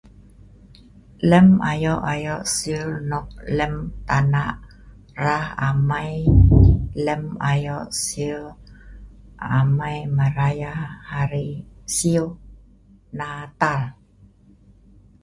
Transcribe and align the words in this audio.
Lem 1.29 1.47
ayo'-ayo'seul 1.71 2.91
lem 3.57 3.75
tana 4.07 4.43
rah'amai 5.23 6.15
lem 7.05 7.23
ayo'siew 7.51 8.43
amai 9.59 9.97
meraya 10.15 10.73
siew 11.95 12.27
Natal. 13.17 13.81